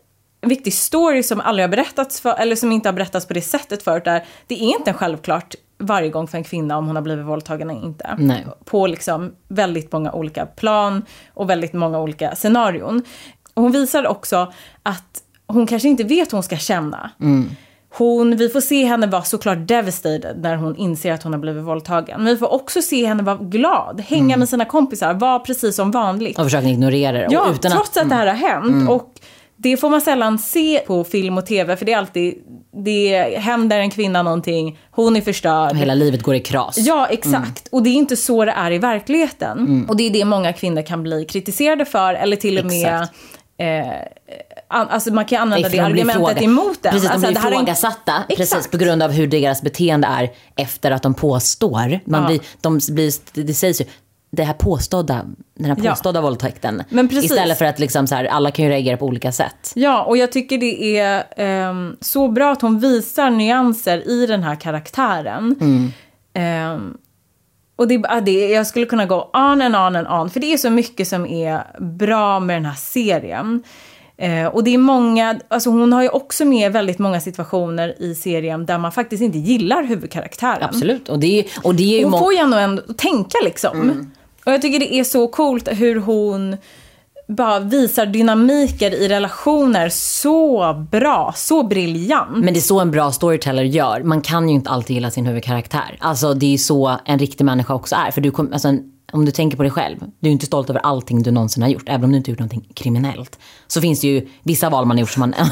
[0.41, 3.41] en viktig story som aldrig har berättats för, eller som inte har berättats på det
[3.41, 4.05] sättet förut.
[4.05, 7.69] Där det är inte självklart varje gång för en kvinna om hon har blivit våldtagen
[7.69, 8.15] eller inte.
[8.17, 8.45] Nej.
[8.65, 13.03] På liksom väldigt många olika plan och väldigt många olika scenarion.
[13.53, 17.11] Och hon visar också att hon kanske inte vet hur hon ska känna.
[17.97, 21.63] Hon, vi får se henne vara såklart devastated när hon inser att hon har blivit
[21.63, 22.23] våldtagen.
[22.23, 25.91] Men vi får också se henne vara glad, hänga med sina kompisar, vara precis som
[25.91, 26.39] vanligt.
[26.39, 27.27] Och försöker ignorera det.
[27.29, 28.89] Ja, och utan trots att, att det här har hänt.
[28.89, 29.13] Och
[29.57, 32.33] det får man sällan se på film och tv, för det är alltid,
[32.85, 35.75] det händer en kvinna någonting, hon är förstörd.
[35.75, 36.77] hela livet går i kras.
[36.77, 37.67] Ja, exakt.
[37.71, 39.85] Och det är inte så det är i verkligheten.
[39.89, 43.07] Och det är det många kvinnor kan bli kritiserade för, eller till och med.
[43.57, 43.87] Eh,
[44.67, 46.91] alltså man kan använda det argumentet emot den.
[46.91, 48.71] Precis, alltså, de blir är ifrågasatta precis Exakt.
[48.71, 51.99] på grund av hur deras beteende är efter att de påstår.
[52.05, 52.27] Man Ja.
[52.27, 53.85] blir, de blir, det sägs ju,
[54.31, 55.25] det här påstådda,
[55.57, 55.89] den här Ja.
[55.91, 56.83] påstådda våldtäkten.
[56.89, 57.31] Men precis.
[57.31, 59.71] Istället för att liksom så här, alla kan ju reagera på olika sätt.
[59.75, 64.43] Ja, och jag tycker det är ehm, så bra att hon visar nyanser i den
[64.43, 65.55] här karaktären.
[66.33, 66.97] Ehm,
[67.75, 70.53] och det, ja, det, jag skulle kunna gå on and on and on, för det
[70.53, 73.63] är så mycket som är bra med den här serien.
[74.17, 78.15] Eh, och det är många, alltså hon har ju också med väldigt många situationer i
[78.15, 80.63] serien där man faktiskt inte gillar huvudkaraktären.
[80.63, 81.09] Absolut.
[81.09, 84.11] Och det är, och det är ju Hon får ju ändå att tänka liksom.
[84.45, 86.57] Och jag tycker det är så coolt hur hon
[87.27, 92.37] bara visar dynamiker i relationer så bra, så briljant.
[92.37, 94.03] Men det är så en bra storyteller gör.
[94.03, 95.97] Man kan ju inte alltid gilla sin huvudkaraktär.
[95.99, 98.11] Alltså det är ju så en riktig människa också är.
[98.11, 99.97] För du kom, alltså, en- om du tänker på dig själv.
[100.19, 101.83] Du är inte stolt över allting du någonsin har gjort.
[101.85, 103.39] Även om du inte gjort någonting kriminellt.
[103.67, 105.33] Så finns det ju vissa val man har gjort som man...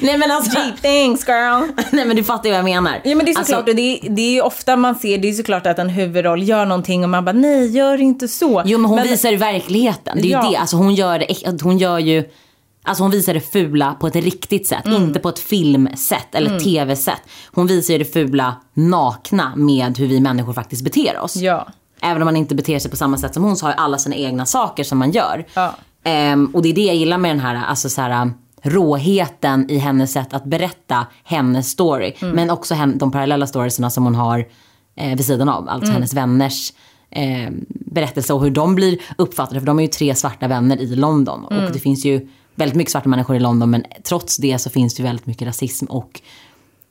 [0.00, 0.58] Nej men alltså...
[0.58, 0.72] Gee,
[1.06, 1.62] thanks girl.
[1.96, 3.00] Nej men du fattar ju vad jag menar.
[3.04, 5.18] Ja men det är Alltså, såklart, och det, är, det är ju ofta man ser,
[5.18, 8.62] det är såklart att en huvudroll gör någonting och man bara nej, gör inte så.
[8.64, 10.16] Jo men hon visar ju verkligheten.
[10.16, 10.50] Det är ju Ja.
[10.50, 10.56] det.
[10.56, 12.24] Alltså hon gör det, hon gör ju...
[12.86, 14.86] Alltså hon visar det fula på ett riktigt sätt.
[14.86, 15.02] Mm.
[15.02, 17.20] Inte på ett filmsätt eller tv-sätt.
[17.52, 21.36] Hon visar ju det fula nakna med hur vi människor faktiskt beter oss.
[21.36, 21.66] Ja.
[22.00, 23.98] Även om man inte beter sig på samma sätt som hon så har ju alla
[23.98, 25.44] sina egna saker som man gör.
[25.54, 25.74] Ja.
[26.04, 28.30] Ehm, och det är det jag gillar med den här, alltså så här
[28.62, 32.12] råheten i hennes sätt att berätta hennes story.
[32.20, 32.36] Mm.
[32.36, 34.46] Men också hen, de parallella storiesarna som hon har
[34.96, 35.68] eh, vid sidan av.
[35.68, 35.94] Alltså Mm.
[35.94, 36.72] hennes vänners
[37.10, 39.60] eh, berättelse och hur de blir uppfattade.
[39.60, 41.46] För de är ju tre svarta vänner i London.
[41.50, 41.64] Mm.
[41.64, 43.70] Och det finns ju väldigt mycket svarta människor i London.
[43.70, 46.20] Men trots det så finns det ju väldigt mycket rasism och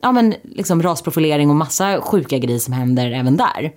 [0.03, 3.71] ja, men liksom rasprofilering och massa sjuka grejer som händer även där.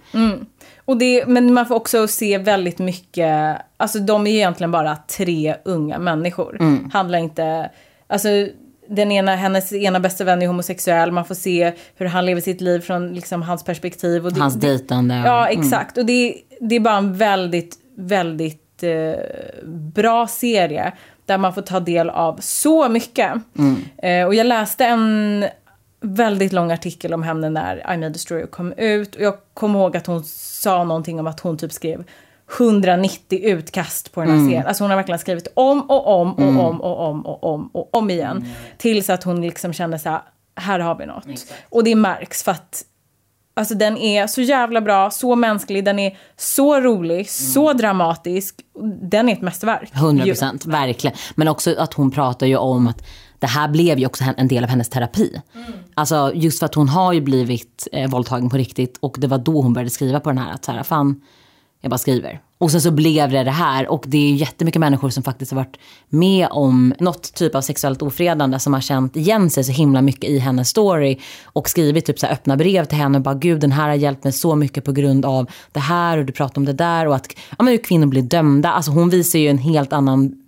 [0.84, 4.96] Och det, men man får också se väldigt mycket, alltså de är ju egentligen bara
[4.96, 6.56] tre unga människor.
[6.60, 6.90] Mm.
[6.92, 7.70] Handlar inte,
[8.06, 8.28] alltså
[8.88, 12.60] den ena, hennes ena bästa vän är homosexuell, man får se hur han lever sitt
[12.60, 14.26] liv från liksom, hans perspektiv.
[14.26, 15.20] Och det, Hans det, dejtande.
[15.20, 15.98] och- Ja, exakt.
[15.98, 19.20] Och det, det är bara en väldigt, väldigt eh,
[19.94, 20.92] bra serie
[21.26, 23.32] där man får ta del av så mycket.
[24.02, 25.44] Eh, och jag läste en
[26.00, 29.14] väldigt lång artikel om henne när I May Destroy kom ut.
[29.14, 32.04] Och jag kommer ihåg att hon sa någonting om att hon typ skrev
[32.58, 34.66] 190 utkast på den här serien.
[34.66, 37.96] Alltså hon har verkligen skrivit om och om och om och om och om och
[37.96, 38.48] om igen.
[38.78, 40.20] Tills att hon liksom kände så här,
[40.56, 41.26] här har vi något.
[41.68, 42.84] Och det märks för att
[43.58, 48.60] Alltså den är så jävla bra, så mänsklig, den är så rolig, så dramatisk.
[49.02, 49.90] Den är ett mästerverk.
[49.94, 51.16] 100 procent, verkligen.
[51.34, 53.02] Men också att hon pratar ju om att
[53.38, 55.40] det här blev ju också en del av hennes terapi.
[55.94, 59.38] Alltså just för att hon har ju blivit eh, våldtagen på riktigt och det var
[59.38, 61.20] då hon började skriva på den här att så här, fan,
[61.80, 62.40] jag bara skriver.
[62.58, 65.52] Och sen så blev det det här och det är ju jättemycket människor som faktiskt
[65.52, 65.76] har varit
[66.08, 70.30] med om något typ av sexuellt ofredande som har känt igen sig så himla mycket
[70.30, 73.60] i hennes story och skrivit typ så här öppna brev till henne och bara gud
[73.60, 76.60] den här har hjälpt mig så mycket på grund av det här och du pratar
[76.60, 77.26] om det där och att
[77.58, 78.72] ja, men hur kvinnor blir dömda.
[78.72, 80.45] Alltså hon visar ju en helt annan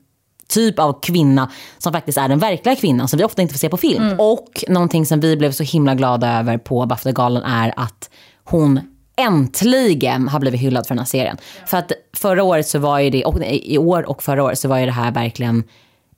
[0.48, 3.68] typ av kvinna som faktiskt är den verkliga kvinnan som vi ofta inte får se
[3.68, 4.14] på film.
[4.18, 8.11] Och någonting som vi blev så himla glada över på Bafta-galan är att
[8.44, 8.80] hon
[9.16, 11.37] äntligen har blivit hyllad för den här serien.
[11.66, 14.68] För att förra året så var ju det, och i år och förra året så
[14.68, 15.64] var ju det här verkligen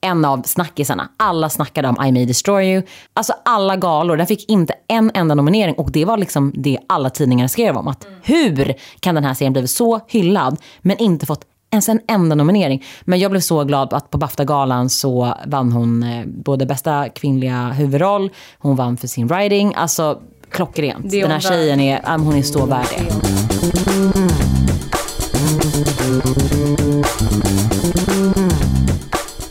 [0.01, 1.09] en av snackisarna.
[1.17, 2.83] Alla snackade om I may destroy you.
[3.13, 7.09] Alltså alla galor, den fick inte en enda nominering och det var liksom det alla
[7.09, 7.87] tidningar skrev om.
[7.87, 12.35] Att hur kan den här serien blivit så hyllad men inte fått ens en enda
[12.35, 12.83] nominering.
[13.01, 17.67] Men jag blev så glad att på Bafta-galan så vann hon eh, både bästa kvinnliga
[17.67, 19.73] huvudroll, hon vann för sin writing.
[19.75, 21.11] Alltså klockrent.
[21.11, 23.03] Den här tjejen är, hon är så värd det.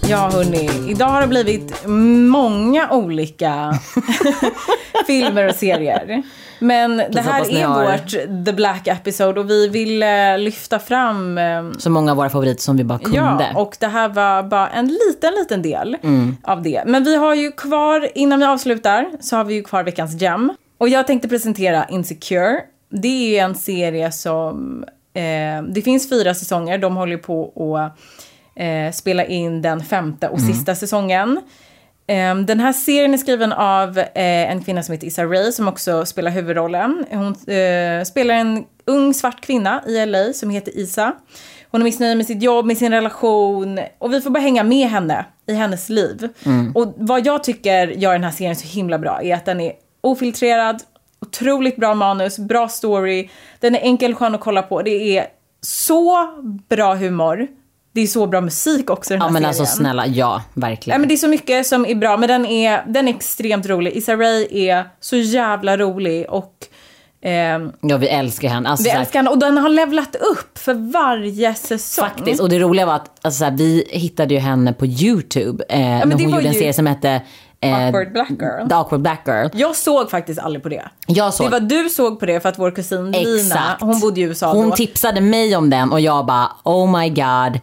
[0.08, 3.78] Ja hörni, idag har det blivit många olika
[5.06, 6.22] filmer och serier.
[6.60, 11.70] Men det här är har- vårt The Black Episode och vi ville lyfta fram eh,
[11.78, 13.16] Så många av våra favoriter som vi bara kunde.
[13.18, 16.36] Ja, och det här var bara en liten, liten del Mm.
[16.42, 16.82] av det.
[16.86, 20.52] Men vi har ju kvar, innan vi avslutar, så har vi ju kvar veckans gem.
[20.78, 22.60] Och jag tänkte presentera Insecure.
[22.90, 27.98] Det är en serie som, eh, det finns fyra säsonger, de håller på att
[28.56, 30.52] eh, spela in den femte och Mm.
[30.52, 31.40] sista säsongen.
[32.10, 35.68] Eh, Den här serien är skriven av eh, en kvinna som heter Issa Rae som
[35.68, 37.04] också spelar huvudrollen.
[37.10, 41.12] Hon eh, spelar en ung svart kvinna i LA som heter Isa.
[41.70, 44.88] Hon är missnöjd med sitt jobb, med sin relation och vi får bara hänga med
[44.88, 46.28] henne i hennes liv.
[46.74, 49.72] Och vad jag tycker gör den här serien så himla bra är att den är
[50.00, 50.82] ofiltrerad,
[51.20, 54.82] otroligt bra manus, bra story, den är enkel skön att kolla på.
[54.82, 55.26] Det är
[55.60, 56.28] så
[56.68, 57.48] bra humor.
[58.00, 59.60] Det är så bra musik också i den här Ja men serien.
[59.60, 60.94] alltså snälla, ja verkligen.
[60.94, 63.66] Ja, men det är så mycket som är bra, men den är, den är extremt
[63.66, 63.92] rolig.
[63.96, 66.52] Issa Rae är så jävla rolig och
[67.22, 68.68] ehm, Ja vi älskar henne.
[68.68, 69.30] Alltså, vi älskar henne.
[69.30, 72.04] Och den har levlat upp för varje säsong.
[72.08, 72.40] Faktiskt.
[72.40, 75.64] Och det roliga var att alltså, så här, vi hittade ju henne på YouTube.
[75.68, 77.22] Eh, när det hon gjorde en ju- serie som hette
[77.60, 78.68] eh, Awkward Black Girl.
[78.68, 79.46] The Awkward Black Girl.
[79.52, 80.88] Jag såg faktiskt aldrig på det.
[81.06, 81.46] Jag såg.
[81.46, 83.80] Det var du såg på det för att vår kusin Lina, Exakt.
[83.82, 84.76] hon bodde i USA Hon då.
[84.76, 87.60] tipsade mig om den och jag bara oh my god.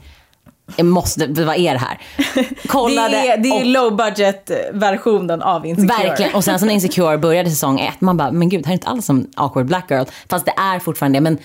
[0.75, 1.99] Jag måste, vad är det här?
[2.67, 6.08] Kollade det är, det är och, low budget versionen av Insecure.
[6.08, 6.36] Verkligen.
[6.36, 8.77] Och sen så när Insecure började säsong ett, man bara, men gud, det här är
[8.77, 10.06] inte alls som Awkward Black Girl.
[10.30, 11.21] Fast det är fortfarande det.
[11.21, 11.38] Men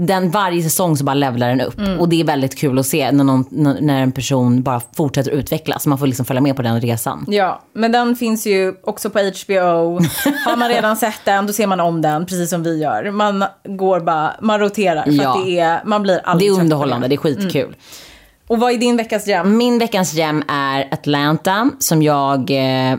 [0.00, 1.78] den, varje säsong så bara levlar den upp.
[1.78, 2.00] Mm.
[2.00, 3.44] Och det är väldigt kul att se när, någon,
[3.80, 5.86] när en person bara fortsätter utvecklas.
[5.86, 7.24] Man får liksom följa med på den resan.
[7.28, 9.54] Ja, men den finns ju också på HBO.
[10.46, 13.10] Har man redan sett den, då ser man om den, precis som vi gör.
[13.10, 15.42] Man går bara, man roterar för Ja.
[15.44, 17.74] det är, man blir Det aldrig är trött på underhållande, det är skitkul.
[18.48, 19.56] Och vad är din veckas gem?
[19.56, 22.98] Min veckans gem är Atlanta som jag eh,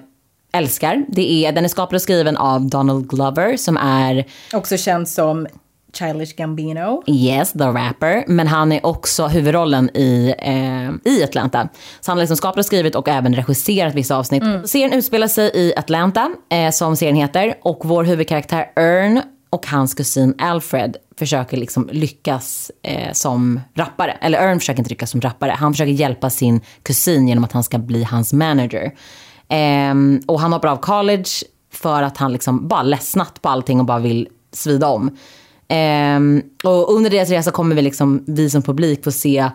[0.53, 1.05] älskar.
[1.07, 5.47] Det är, den är skapad och skriven av Donald Glover som är Också känd som
[5.93, 7.03] Childish Gambino.
[7.07, 8.23] Yes, the rapper.
[8.27, 11.69] Men han är också huvudrollen i, eh, i Atlanta.
[12.01, 14.43] Så han har liksom skapat och skrivit och även regisserat vissa avsnitt.
[14.65, 17.53] Serien utspelar sig i Atlanta, eh, som serien heter.
[17.61, 24.11] Och vår huvudkaraktär Ern och hans kusin Alfred försöker liksom lyckas eh, som rappare.
[24.11, 25.51] Eller Ern försöker inte lyckas som rappare.
[25.51, 28.91] Han försöker hjälpa sin kusin genom att han ska bli hans manager.
[29.47, 29.95] Eh,
[30.27, 31.29] och han hoppar av college
[31.73, 35.17] för att han liksom bara ledsnat på allting och bara vill svida om.
[35.67, 36.19] Eh,
[36.63, 39.49] och under deras resa kommer vi, liksom, vi som publik få se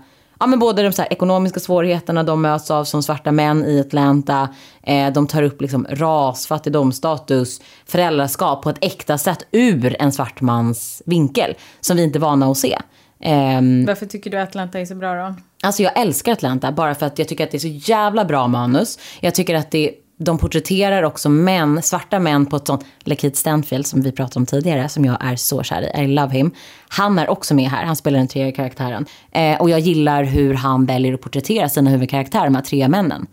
[0.44, 3.80] ja, men både de så här, ekonomiska svårigheterna de möts av som svarta män i
[3.80, 4.48] Atlanta.
[4.82, 10.12] Eh, de tar upp liksom, ras, fattigdom, status, föräldraskap på ett äkta sätt ur en
[10.12, 11.54] svart mans vinkel.
[11.80, 12.78] Som vi inte är vana att se.
[13.20, 15.34] Ehm, Varför tycker du Atlanta är så bra då?
[15.62, 18.48] Alltså jag älskar Atlanta bara för att jag tycker att det är så jävla bra
[18.48, 18.98] manus.
[19.20, 23.86] Jag tycker att det, de porträtterar också män, svarta män på ett sånt, Lakeith Stanfield
[23.86, 26.50] som vi pratade om tidigare, som jag är så kär i, I love him.
[26.88, 29.06] Han är också med här, han spelar den tredje karaktären.
[29.32, 33.26] Eh, och jag gillar hur han väljer att porträttera sina huvudkaraktärer, de här tre männen.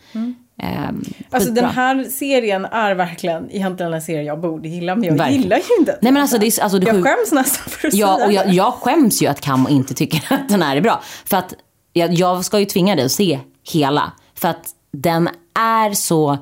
[0.63, 1.61] Ehm, Alltså skitbra.
[1.67, 5.41] den här serien är verkligen egentligen en serie jag borde gilla, men jag Verkligen.
[5.41, 7.93] gillar ju inte Nej men alltså det är, alltså det Jag skäms nästan för att
[7.93, 8.51] Ja, säga och jag, det.
[8.53, 11.01] jag skäms ju att Cam inte tycker att den här är bra.
[11.25, 11.53] För att
[11.93, 13.39] jag, jag ska ju tvinga dig att se
[13.71, 14.11] hela.
[14.35, 16.37] För att den är så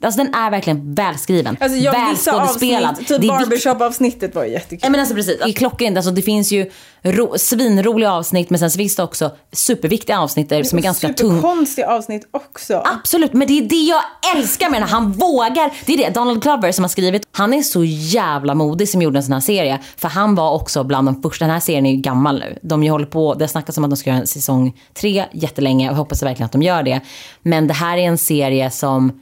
[0.00, 1.56] Alltså den är verkligen välskriven.
[1.60, 2.90] Alltså jag, välskådespelad.
[2.90, 4.80] avsnitt, typ barbershop-avsnittet var ju jättekul.
[4.82, 5.38] Ja, men alltså precis.
[5.38, 5.96] Det är klockrent.
[5.96, 6.70] Alltså, det finns ju
[7.02, 11.08] ro, svinroliga avsnitt men sen så finns det också superviktiga avsnitt där, som är ganska
[11.08, 11.34] tunga.
[11.34, 12.82] Superkonstiga avsnitt också.
[12.84, 14.02] Absolut, men det är det jag
[14.36, 14.88] älskar med den.
[14.88, 15.72] Han vågar.
[15.86, 17.22] Det är det, Donald Glover som har skrivit.
[17.32, 19.80] Han är så jävla modig som gjorde en sån här serie.
[19.96, 21.44] För han var också bland de första.
[21.44, 22.58] Den här serien är ju gammal nu.
[22.62, 25.24] De ju håller på, det har snackats om att de ska göra en säsong tre
[25.32, 27.00] jättelänge och jag hoppas verkligen att de gör det.
[27.42, 29.20] Men det här är en serie som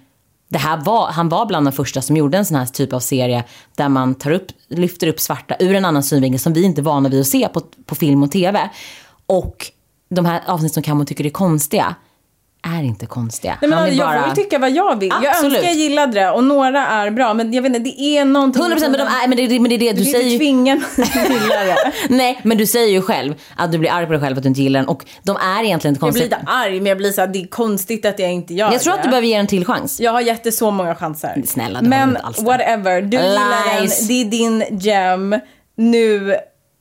[0.55, 3.01] det här var, han var bland de första som gjorde en sån här typ av
[3.01, 3.45] serie
[3.77, 6.83] där man tar upp, lyfter upp svarta ur en annan synvinkel som vi inte är
[6.83, 8.71] vana vid att se på, på film och tv.
[9.27, 9.67] Och
[10.09, 11.95] de här avsnitt som Camo tycker är konstiga
[12.65, 13.59] är inte konstiga.
[13.61, 14.21] Nej, men Han är jag bara...
[14.21, 15.09] får väl tycka vad jag vill.
[15.23, 15.53] Jag Absolut.
[15.53, 18.63] önskar jag gillade det och några är bra men jag vet inte, det är någonting
[18.63, 20.39] 100% men, de är, men, det, men det är det du Du säger inte ju.
[20.39, 21.93] tvinga mig att gilla det.
[22.09, 24.49] Nej men du säger ju själv att du blir arg på dig själv att du
[24.49, 26.39] inte gillar den och de är egentligen inte Jag blir konstiga.
[26.41, 28.81] lite arg men jag blir så här, det är konstigt att jag inte gör Jag
[28.81, 28.99] tror det.
[28.99, 30.01] att du behöver ge den en till chans.
[30.01, 31.43] Jag har gett det så många chanser.
[31.47, 32.45] Snälla, det har du Men inte alls det.
[32.45, 33.99] whatever, du gillar Lies.
[33.99, 35.37] den, det är din gem.
[35.77, 36.37] Nu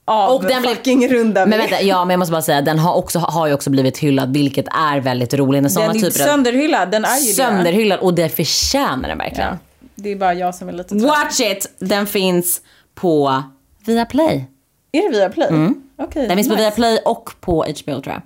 [0.06, 2.80] av Och den blev- fucking runda Men vänta, ja men jag måste bara säga den
[2.80, 5.62] har, också, har ju också blivit hyllad vilket är väldigt roligt.
[5.64, 7.34] När såna Den är typer sönderhyllad, den är ju.
[7.34, 9.50] Sönderhyllad och det förtjänar den verkligen.
[9.50, 9.58] Ja,
[9.96, 11.02] det är bara jag som är lite trött.
[11.04, 11.72] Watch it!
[11.80, 12.62] Den finns
[12.96, 13.44] på
[13.86, 14.46] Viaplay.
[14.92, 15.48] Är det Viaplay?
[15.48, 15.76] Mm.
[16.14, 16.64] Den finns på nice.
[16.64, 18.22] Viaplay och på HBO tror jag.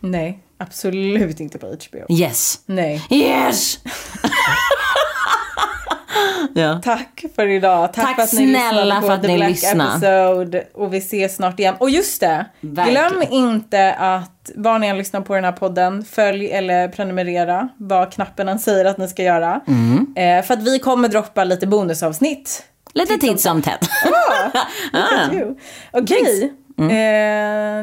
[0.00, 2.14] Nej, absolut inte på HBO.
[2.20, 2.58] Yes.
[2.66, 3.06] Nej.
[3.10, 3.78] Yes!
[6.54, 6.80] ja.
[6.84, 7.92] Tack för idag.
[7.92, 10.64] Tack, Tack för att ni snälla för att ni lyssnade.
[10.74, 11.74] Och vi ses snart igen.
[11.78, 13.08] Och just det, Verkligen.
[13.12, 18.12] glöm inte att var ni än lyssnar på den här podden, följ eller prenumerera vad
[18.12, 19.60] knappen än säger att ni ska göra.
[19.68, 20.06] Mm.
[20.16, 22.62] Eh, för att vi kommer droppa lite bonusavsnitt.
[22.94, 23.88] Lite titt som tätt.
[25.92, 26.90] Okej, Mm.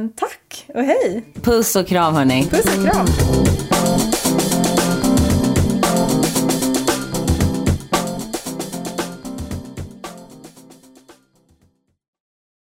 [0.05, 1.23] eh, tack och hej.
[1.43, 2.47] Puss och kram hörni.
[2.51, 3.05] Puss och kram.